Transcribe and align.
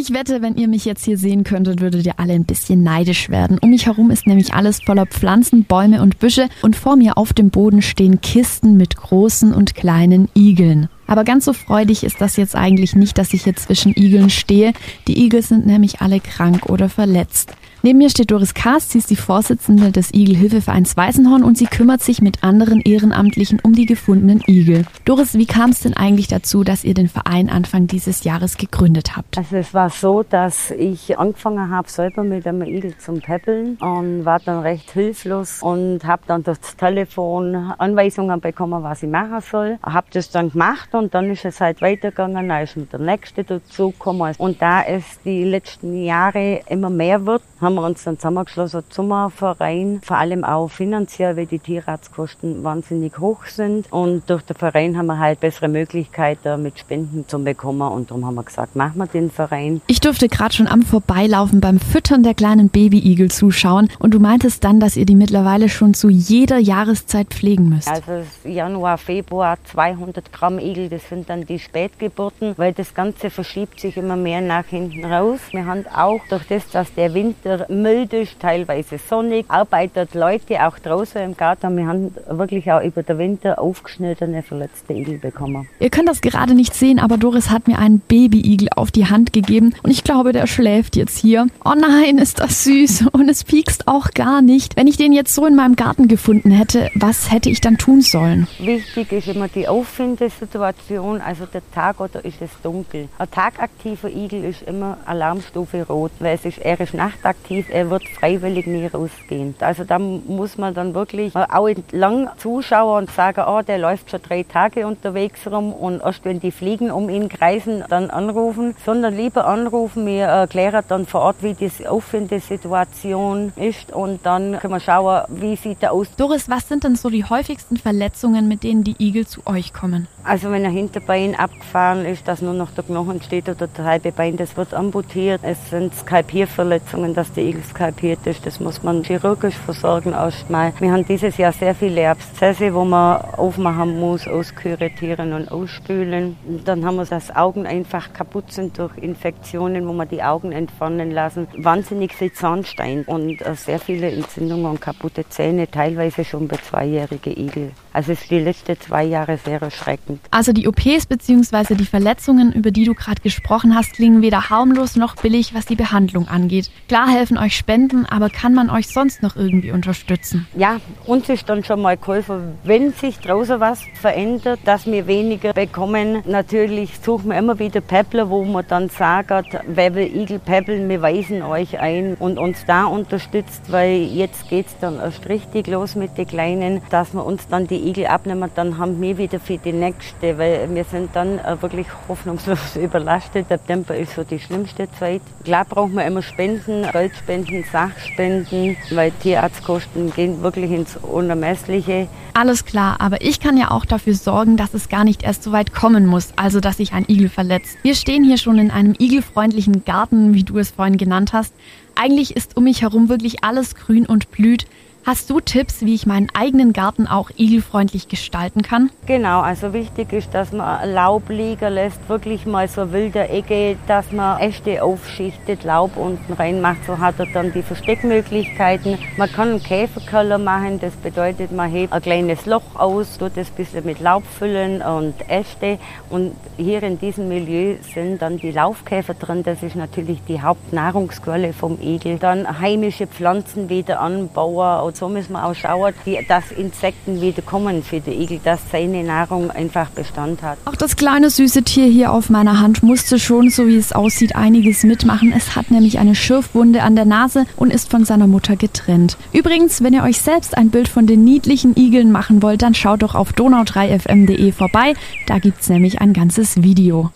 Ich 0.00 0.12
wette, 0.12 0.42
wenn 0.42 0.54
ihr 0.54 0.68
mich 0.68 0.84
jetzt 0.84 1.04
hier 1.04 1.18
sehen 1.18 1.42
könntet, 1.42 1.80
würdet 1.80 2.06
ihr 2.06 2.20
alle 2.20 2.32
ein 2.32 2.44
bisschen 2.44 2.84
neidisch 2.84 3.30
werden. 3.30 3.58
Um 3.58 3.70
mich 3.70 3.86
herum 3.86 4.12
ist 4.12 4.28
nämlich 4.28 4.54
alles 4.54 4.80
voller 4.80 5.06
Pflanzen, 5.06 5.64
Bäume 5.64 6.02
und 6.02 6.20
Büsche 6.20 6.48
und 6.62 6.76
vor 6.76 6.94
mir 6.94 7.18
auf 7.18 7.32
dem 7.32 7.50
Boden 7.50 7.82
stehen 7.82 8.20
Kisten 8.20 8.76
mit 8.76 8.96
großen 8.96 9.52
und 9.52 9.74
kleinen 9.74 10.28
Igeln. 10.36 10.88
Aber 11.08 11.24
ganz 11.24 11.46
so 11.46 11.52
freudig 11.52 12.04
ist 12.04 12.20
das 12.20 12.36
jetzt 12.36 12.54
eigentlich 12.54 12.94
nicht, 12.94 13.18
dass 13.18 13.34
ich 13.34 13.42
hier 13.42 13.56
zwischen 13.56 13.96
Igeln 13.96 14.30
stehe. 14.30 14.72
Die 15.08 15.24
Igel 15.24 15.42
sind 15.42 15.66
nämlich 15.66 16.00
alle 16.00 16.20
krank 16.20 16.66
oder 16.66 16.88
verletzt. 16.88 17.54
Neben 17.80 17.98
mir 17.98 18.10
steht 18.10 18.32
Doris 18.32 18.54
Kaas, 18.54 18.90
sie 18.90 18.98
ist 18.98 19.08
die 19.08 19.14
Vorsitzende 19.14 19.92
des 19.92 20.12
Igelhilfevereins 20.12 20.96
Weißenhorn 20.96 21.44
und 21.44 21.56
sie 21.56 21.66
kümmert 21.66 22.02
sich 22.02 22.20
mit 22.20 22.42
anderen 22.42 22.80
Ehrenamtlichen 22.80 23.60
um 23.62 23.72
die 23.72 23.86
gefundenen 23.86 24.42
Igel. 24.48 24.84
Doris, 25.04 25.34
wie 25.34 25.46
kam 25.46 25.70
es 25.70 25.80
denn 25.80 25.96
eigentlich 25.96 26.26
dazu, 26.26 26.64
dass 26.64 26.82
ihr 26.82 26.94
den 26.94 27.08
Verein 27.08 27.48
Anfang 27.48 27.86
dieses 27.86 28.24
Jahres 28.24 28.56
gegründet 28.56 29.16
habt? 29.16 29.38
Also 29.38 29.56
es 29.56 29.72
war 29.74 29.90
so, 29.90 30.24
dass 30.28 30.72
ich 30.72 31.20
angefangen 31.20 31.70
habe 31.70 31.88
selber 31.88 32.24
mit 32.24 32.48
einem 32.48 32.62
Igel 32.62 32.98
zum 32.98 33.20
Peppeln 33.20 33.76
und 33.76 34.24
war 34.24 34.40
dann 34.40 34.58
recht 34.58 34.90
hilflos 34.90 35.62
und 35.62 36.04
habe 36.04 36.22
dann 36.26 36.42
das 36.42 36.58
Telefon 36.76 37.54
Anweisungen 37.54 38.40
bekommen, 38.40 38.82
was 38.82 39.04
ich 39.04 39.08
machen 39.08 39.40
soll. 39.48 39.78
Habe 39.84 40.08
das 40.12 40.30
dann 40.30 40.50
gemacht 40.50 40.94
und 40.98 41.14
dann 41.14 41.30
ist 41.30 41.44
es 41.44 41.60
halt 41.60 41.80
weitergegangen, 41.80 42.48
dann 42.48 42.62
ist 42.62 42.76
mit 42.76 42.92
der 42.92 43.00
nächste 43.00 43.44
dazugekommen. 43.44 44.34
Und 44.38 44.60
da 44.60 44.82
es 44.82 45.04
die 45.24 45.44
letzten 45.44 46.02
Jahre 46.04 46.60
immer 46.68 46.90
mehr 46.90 47.24
wird, 47.24 47.42
haben 47.60 47.76
wir 47.76 47.82
uns 47.82 48.04
dann 48.04 48.18
zusammengeschlossen 48.18 48.82
zum 48.88 49.08
Verein, 49.30 50.00
vor 50.02 50.18
allem 50.18 50.44
auch 50.44 50.68
finanziell, 50.68 51.36
weil 51.36 51.46
die 51.46 51.58
Tierarztkosten 51.58 52.62
wahnsinnig 52.62 53.18
hoch 53.18 53.46
sind. 53.46 53.90
Und 53.90 54.28
durch 54.28 54.42
den 54.42 54.56
Verein 54.56 54.98
haben 54.98 55.06
wir 55.06 55.18
halt 55.18 55.40
bessere 55.40 55.68
Möglichkeiten 55.68 56.62
mit 56.62 56.78
Spenden 56.78 57.26
zu 57.26 57.38
bekommen 57.38 57.90
und 57.90 58.10
darum 58.10 58.26
haben 58.26 58.34
wir 58.34 58.44
gesagt, 58.44 58.76
machen 58.76 58.98
wir 58.98 59.06
den 59.06 59.30
Verein. 59.30 59.80
Ich 59.86 60.00
durfte 60.00 60.28
gerade 60.28 60.54
schon 60.54 60.66
am 60.66 60.82
Vorbeilaufen 60.82 61.60
beim 61.60 61.78
Füttern 61.78 62.22
der 62.22 62.34
kleinen 62.34 62.68
Babyigel 62.68 63.30
zuschauen 63.30 63.88
und 63.98 64.14
du 64.14 64.20
meintest 64.20 64.64
dann, 64.64 64.80
dass 64.80 64.96
ihr 64.96 65.06
die 65.06 65.14
mittlerweile 65.14 65.68
schon 65.68 65.94
zu 65.94 66.08
jeder 66.08 66.58
Jahreszeit 66.58 67.28
pflegen 67.28 67.68
müsst. 67.68 67.88
Also 67.88 68.24
Januar, 68.44 68.98
Februar 68.98 69.58
200 69.64 70.32
Gramm 70.32 70.58
Igel, 70.58 70.87
das 70.88 71.08
sind 71.08 71.28
dann 71.30 71.44
die 71.44 71.58
Spätgeburten, 71.58 72.54
weil 72.56 72.72
das 72.72 72.94
Ganze 72.94 73.30
verschiebt 73.30 73.80
sich 73.80 73.96
immer 73.96 74.16
mehr 74.16 74.40
nach 74.40 74.66
hinten 74.66 75.04
raus. 75.04 75.40
Wir 75.52 75.66
haben 75.66 75.86
auch 75.86 76.20
durch 76.28 76.46
das, 76.48 76.68
dass 76.70 76.92
der 76.94 77.14
Winter 77.14 77.66
mild 77.68 78.12
ist, 78.12 78.40
teilweise 78.40 78.98
sonnig, 78.98 79.46
arbeitet 79.48 80.14
Leute 80.14 80.66
auch 80.66 80.78
draußen 80.78 81.22
im 81.22 81.36
Garten. 81.36 81.76
Wir 81.76 81.86
haben 81.86 82.14
wirklich 82.30 82.70
auch 82.70 82.82
über 82.82 83.02
den 83.02 83.18
Winter 83.18 83.58
aufgeschnittene 83.58 84.42
verletzte 84.42 84.92
Igel 84.92 85.18
bekommen. 85.18 85.68
Ihr 85.80 85.90
könnt 85.90 86.08
das 86.08 86.20
gerade 86.20 86.54
nicht 86.54 86.74
sehen, 86.74 86.98
aber 86.98 87.16
Doris 87.16 87.50
hat 87.50 87.68
mir 87.68 87.78
einen 87.78 88.00
Babyigel 88.00 88.68
auf 88.74 88.90
die 88.90 89.06
Hand 89.06 89.32
gegeben 89.32 89.74
und 89.82 89.90
ich 89.90 90.04
glaube, 90.04 90.32
der 90.32 90.46
schläft 90.46 90.96
jetzt 90.96 91.18
hier. 91.18 91.46
Oh 91.64 91.74
nein, 91.78 92.18
ist 92.18 92.40
das 92.40 92.64
süß 92.64 93.08
und 93.12 93.28
es 93.28 93.44
piekst 93.44 93.88
auch 93.88 94.10
gar 94.10 94.42
nicht. 94.42 94.76
Wenn 94.76 94.86
ich 94.86 94.96
den 94.96 95.12
jetzt 95.12 95.34
so 95.34 95.46
in 95.46 95.54
meinem 95.54 95.76
Garten 95.76 96.08
gefunden 96.08 96.50
hätte, 96.50 96.90
was 96.94 97.30
hätte 97.30 97.50
ich 97.50 97.60
dann 97.60 97.78
tun 97.78 98.00
sollen? 98.00 98.46
Wichtig 98.58 99.12
ist 99.12 99.28
immer 99.28 99.48
die 99.48 99.68
Auffindesituation, 99.68 100.77
also 101.24 101.46
der 101.46 101.62
Tag 101.72 102.00
oder 102.00 102.24
ist 102.24 102.40
es 102.40 102.50
dunkel. 102.62 103.08
Ein 103.18 103.30
tagaktiver 103.30 104.08
Igel 104.08 104.44
ist 104.44 104.62
immer 104.62 104.98
Alarmstufe 105.04 105.86
rot, 105.86 106.12
weil 106.18 106.34
es 106.34 106.44
ist, 106.44 106.58
er 106.58 106.80
ist 106.80 106.94
nachtaktiv 106.94 107.48
aktiv, 107.48 107.66
er 107.70 107.90
wird 107.90 108.06
freiwillig 108.08 108.66
nie 108.66 108.86
rausgehen. 108.86 109.54
Also 109.60 109.84
da 109.84 109.98
muss 109.98 110.58
man 110.58 110.74
dann 110.74 110.94
wirklich 110.94 111.34
auch 111.34 111.68
entlang 111.68 112.28
zuschauen 112.36 113.04
und 113.04 113.10
sagen, 113.10 113.44
oh, 113.46 113.62
der 113.62 113.78
läuft 113.78 114.10
schon 114.10 114.20
drei 114.22 114.42
Tage 114.42 114.86
unterwegs 114.86 115.46
rum 115.46 115.72
und 115.72 116.02
erst 116.02 116.24
wenn 116.24 116.40
die 116.40 116.50
Fliegen 116.50 116.90
um 116.90 117.08
ihn 117.08 117.28
kreisen, 117.28 117.84
dann 117.88 118.10
anrufen, 118.10 118.74
sondern 118.84 119.16
lieber 119.16 119.46
anrufen. 119.46 120.06
Wir 120.06 120.24
erklären 120.24 120.84
dann 120.88 121.06
vor 121.06 121.22
Ort, 121.22 121.36
wie 121.40 121.54
die 121.54 121.70
Auffindesituation 121.86 123.52
ist 123.56 123.92
und 123.92 124.24
dann 124.24 124.58
können 124.58 124.74
wir 124.74 124.80
schauen, 124.80 125.22
wie 125.28 125.56
sieht 125.56 125.82
er 125.82 125.92
aus. 125.92 126.08
Doris, 126.16 126.48
was 126.48 126.68
sind 126.68 126.84
denn 126.84 126.96
so 126.96 127.08
die 127.08 127.24
häufigsten 127.24 127.76
Verletzungen, 127.76 128.48
mit 128.48 128.62
denen 128.62 128.84
die 128.84 128.96
Igel 128.98 129.26
zu 129.26 129.46
euch 129.46 129.72
kommen? 129.72 130.08
Also 130.28 130.50
wenn 130.50 130.66
ein 130.66 130.72
Hinterbein 130.72 131.34
abgefahren 131.34 132.04
ist, 132.04 132.28
dass 132.28 132.42
nur 132.42 132.52
noch 132.52 132.70
der 132.72 132.84
Knochen 132.84 133.22
steht 133.22 133.48
oder 133.48 133.66
das 133.66 133.86
halbe 133.86 134.12
Bein, 134.12 134.36
das 134.36 134.58
wird 134.58 134.74
amputiert. 134.74 135.40
Es 135.42 135.70
sind 135.70 135.94
Skalpierverletzungen, 135.94 137.14
dass 137.14 137.32
der 137.32 137.44
Igel 137.44 137.62
skalpiert 137.62 138.26
ist. 138.26 138.44
Das 138.44 138.60
muss 138.60 138.82
man 138.82 139.02
chirurgisch 139.04 139.56
versorgen 139.56 140.12
erstmal. 140.12 140.74
Wir 140.80 140.92
haben 140.92 141.06
dieses 141.06 141.38
Jahr 141.38 141.52
sehr 141.52 141.74
viele 141.74 142.10
Abszesse, 142.10 142.74
wo 142.74 142.84
man 142.84 143.22
aufmachen 143.38 143.98
muss, 143.98 144.28
auskuratieren 144.28 145.32
und 145.32 145.50
ausspülen. 145.50 146.36
Und 146.46 146.68
dann 146.68 146.84
haben 146.84 146.96
wir 146.96 147.06
das 147.06 147.34
Augen 147.34 147.66
einfach 147.66 148.12
kaputt 148.12 148.52
sind 148.52 148.78
durch 148.78 148.98
Infektionen, 148.98 149.88
wo 149.88 149.94
man 149.94 150.10
die 150.10 150.22
Augen 150.22 150.52
entfernen 150.52 151.10
lassen. 151.10 151.48
Wahnsinnig 151.56 152.12
viel 152.12 152.34
Zahnstein 152.34 153.04
und 153.04 153.40
äh, 153.40 153.54
sehr 153.54 153.78
viele 153.78 154.10
Entzündungen 154.10 154.66
und 154.66 154.80
kaputte 154.82 155.26
Zähne, 155.26 155.70
teilweise 155.70 156.22
schon 156.22 156.48
bei 156.48 156.58
zweijährigen 156.58 157.34
Igel. 157.34 157.72
Also 157.94 158.12
es 158.12 158.20
ist 158.20 158.30
die 158.30 158.40
letzten 158.40 158.78
zwei 158.78 159.04
Jahre 159.04 159.38
sehr 159.38 159.62
erschreckend. 159.62 160.17
Also 160.30 160.52
die 160.52 160.68
OPs 160.68 161.06
bzw. 161.06 161.74
die 161.74 161.86
Verletzungen, 161.86 162.52
über 162.52 162.70
die 162.70 162.84
du 162.84 162.94
gerade 162.94 163.20
gesprochen 163.22 163.74
hast, 163.74 163.94
klingen 163.94 164.22
weder 164.22 164.50
harmlos 164.50 164.96
noch 164.96 165.16
billig, 165.16 165.54
was 165.54 165.66
die 165.66 165.76
Behandlung 165.76 166.28
angeht. 166.28 166.70
Klar 166.88 167.08
helfen 167.08 167.38
euch 167.38 167.56
Spenden, 167.56 168.06
aber 168.06 168.30
kann 168.30 168.54
man 168.54 168.70
euch 168.70 168.88
sonst 168.88 169.22
noch 169.22 169.36
irgendwie 169.36 169.72
unterstützen? 169.72 170.46
Ja, 170.56 170.80
uns 171.06 171.28
ist 171.28 171.48
dann 171.48 171.64
schon 171.64 171.82
mal 171.82 171.96
geholfen, 171.96 172.58
wenn 172.64 172.92
sich 172.92 173.18
draußen 173.18 173.60
was 173.60 173.82
verändert, 173.94 174.60
dass 174.64 174.86
wir 174.86 175.06
weniger 175.06 175.52
bekommen. 175.52 176.22
Natürlich 176.26 176.98
suchen 177.02 177.30
wir 177.30 177.38
immer 177.38 177.58
wieder 177.58 177.80
Peppler, 177.80 178.28
wo 178.30 178.44
man 178.44 178.64
dann 178.68 178.88
sagt, 178.88 179.56
wer 179.66 179.94
will 179.94 180.14
Igel 180.14 180.38
peppeln, 180.38 180.88
wir 180.88 181.02
weisen 181.02 181.42
euch 181.42 181.78
ein 181.78 182.14
und 182.14 182.38
uns 182.38 182.64
da 182.66 182.84
unterstützt, 182.84 183.70
weil 183.70 184.02
jetzt 184.02 184.48
geht 184.48 184.66
es 184.66 184.78
dann 184.78 184.98
erst 184.98 185.28
richtig 185.28 185.66
los 185.66 185.94
mit 185.94 186.16
den 186.16 186.26
Kleinen, 186.26 186.80
dass 186.90 187.14
wir 187.14 187.24
uns 187.24 187.48
dann 187.48 187.66
die 187.66 187.88
Igel 187.88 188.06
abnehmen, 188.06 188.50
dann 188.54 188.78
haben 188.78 189.00
wir 189.00 189.18
wieder 189.18 189.40
für 189.40 189.58
die 189.58 189.72
nächste, 189.72 189.97
weil 190.20 190.68
wir 190.74 190.84
sind 190.84 191.14
dann 191.14 191.38
äh, 191.38 191.60
wirklich 191.60 191.86
hoffnungslos 192.08 192.76
überlastet. 192.82 193.48
September 193.48 193.96
ist 193.96 194.14
so 194.14 194.24
die 194.24 194.38
schlimmste 194.38 194.90
Zeit. 194.98 195.22
Klar 195.44 195.64
braucht 195.64 195.92
man 195.92 196.06
immer 196.06 196.22
Spenden, 196.22 196.86
Geldspenden, 196.90 197.64
Sachspenden, 197.70 198.76
weil 198.90 199.10
Tierarztkosten 199.12 200.12
gehen 200.12 200.42
wirklich 200.42 200.70
ins 200.70 200.96
Unermessliche. 200.96 202.08
Alles 202.34 202.64
klar, 202.64 203.00
aber 203.00 203.20
ich 203.20 203.40
kann 203.40 203.56
ja 203.56 203.70
auch 203.70 203.84
dafür 203.84 204.14
sorgen, 204.14 204.56
dass 204.56 204.74
es 204.74 204.88
gar 204.88 205.04
nicht 205.04 205.22
erst 205.22 205.42
so 205.42 205.52
weit 205.52 205.74
kommen 205.74 206.06
muss, 206.06 206.32
also 206.36 206.60
dass 206.60 206.76
sich 206.76 206.92
ein 206.92 207.04
Igel 207.08 207.28
verletzt. 207.28 207.78
Wir 207.82 207.94
stehen 207.94 208.24
hier 208.24 208.38
schon 208.38 208.58
in 208.58 208.70
einem 208.70 208.94
igelfreundlichen 208.98 209.84
Garten, 209.84 210.34
wie 210.34 210.44
du 210.44 210.58
es 210.58 210.70
vorhin 210.70 210.96
genannt 210.96 211.32
hast. 211.32 211.52
Eigentlich 211.94 212.36
ist 212.36 212.56
um 212.56 212.64
mich 212.64 212.82
herum 212.82 213.08
wirklich 213.08 213.42
alles 213.42 213.74
grün 213.74 214.06
und 214.06 214.30
blüht. 214.30 214.66
Hast 215.08 215.30
du 215.30 215.40
Tipps, 215.40 215.80
wie 215.86 215.94
ich 215.94 216.04
meinen 216.04 216.28
eigenen 216.34 216.74
Garten 216.74 217.06
auch 217.06 217.30
igelfreundlich 217.34 218.08
gestalten 218.08 218.60
kann? 218.60 218.90
Genau, 219.06 219.40
also 219.40 219.72
wichtig 219.72 220.12
ist, 220.12 220.34
dass 220.34 220.52
man 220.52 220.86
Laub 220.92 221.30
liegen 221.30 221.72
lässt, 221.72 222.06
wirklich 222.10 222.44
mal 222.44 222.68
so 222.68 222.92
wilde 222.92 223.26
Ecke, 223.26 223.78
dass 223.86 224.12
man 224.12 224.38
Äste 224.38 224.82
aufschichtet, 224.82 225.64
Laub 225.64 225.96
unten 225.96 226.34
reinmacht, 226.34 226.84
so 226.86 226.98
hat 226.98 227.18
er 227.20 227.24
dann 227.32 227.54
die 227.54 227.62
Versteckmöglichkeiten. 227.62 228.98
Man 229.16 229.32
kann 229.32 229.48
einen 229.48 229.62
Käferkeller 229.62 230.36
machen, 230.36 230.78
das 230.78 230.92
bedeutet, 230.96 231.52
man 231.52 231.70
hebt 231.70 231.94
ein 231.94 232.02
kleines 232.02 232.44
Loch 232.44 232.74
aus, 232.74 233.16
tut 233.16 233.34
das 233.34 233.48
ein 233.48 233.54
bisschen 233.56 233.86
mit 233.86 234.00
Laub 234.00 234.24
füllen 234.26 234.82
und 234.82 235.14
Äste 235.30 235.78
und 236.10 236.36
hier 236.58 236.82
in 236.82 236.98
diesem 236.98 237.28
Milieu 237.28 237.76
sind 237.94 238.20
dann 238.20 238.36
die 238.36 238.50
Laufkäfer 238.50 239.14
drin, 239.14 239.42
das 239.42 239.62
ist 239.62 239.74
natürlich 239.74 240.18
die 240.28 240.42
Hauptnahrungsquelle 240.42 241.54
vom 241.54 241.80
Igel. 241.80 242.18
Dann 242.18 242.60
heimische 242.60 243.06
Pflanzen 243.06 243.70
wieder 243.70 244.00
anbauen 244.00 244.97
so 244.98 245.08
müssen 245.08 245.32
wir 245.32 245.44
auch 245.44 245.54
schauen, 245.54 245.94
dass 246.28 246.50
Insekten 246.50 247.20
wieder 247.20 247.42
kommen 247.42 247.82
für 247.82 248.00
den 248.00 248.20
Igel, 248.20 248.40
dass 248.42 248.60
seine 248.72 249.04
Nahrung 249.04 249.50
einfach 249.50 249.90
Bestand 249.90 250.42
hat. 250.42 250.58
Auch 250.64 250.74
das 250.74 250.96
kleine 250.96 251.30
süße 251.30 251.62
Tier 251.62 251.86
hier 251.86 252.12
auf 252.12 252.30
meiner 252.30 252.60
Hand 252.60 252.82
musste 252.82 253.18
schon, 253.18 253.50
so 253.50 253.66
wie 253.66 253.76
es 253.76 253.92
aussieht, 253.92 254.34
einiges 254.34 254.82
mitmachen. 254.82 255.32
Es 255.32 255.54
hat 255.56 255.70
nämlich 255.70 255.98
eine 255.98 256.14
Schürfwunde 256.14 256.82
an 256.82 256.96
der 256.96 257.04
Nase 257.04 257.46
und 257.56 257.72
ist 257.72 257.90
von 257.90 258.04
seiner 258.04 258.26
Mutter 258.26 258.56
getrennt. 258.56 259.16
Übrigens, 259.32 259.82
wenn 259.82 259.94
ihr 259.94 260.02
euch 260.02 260.18
selbst 260.18 260.56
ein 260.56 260.70
Bild 260.70 260.88
von 260.88 261.06
den 261.06 261.24
niedlichen 261.24 261.76
Igeln 261.76 262.10
machen 262.10 262.42
wollt, 262.42 262.62
dann 262.62 262.74
schaut 262.74 263.02
doch 263.02 263.14
auf 263.14 263.32
donau3fm.de 263.32 264.52
vorbei. 264.52 264.94
Da 265.26 265.38
gibt 265.38 265.60
es 265.60 265.68
nämlich 265.68 266.00
ein 266.00 266.12
ganzes 266.12 266.62
Video. 266.62 267.10